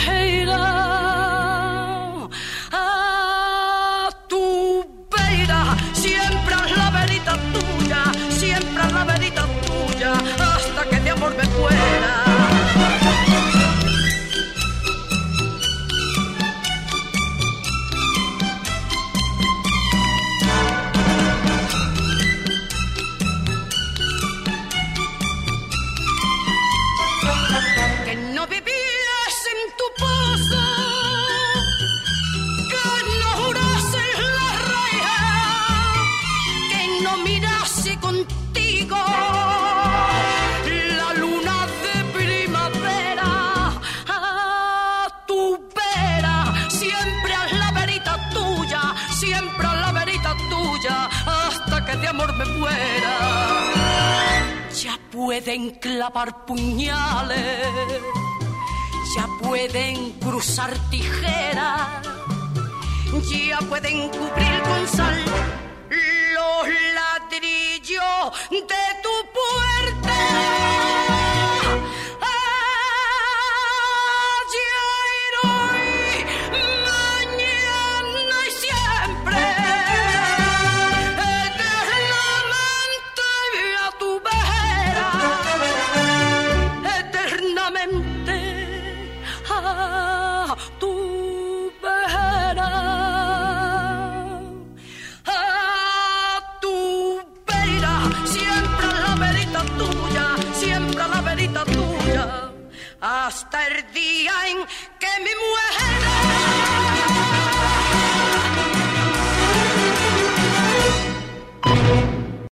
[56.11, 57.67] clavar puñales,
[59.15, 62.03] ya pueden cruzar tijeras,
[63.31, 64.58] ya pueden cubrir